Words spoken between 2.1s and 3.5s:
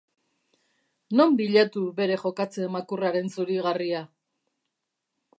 jokatze makurraren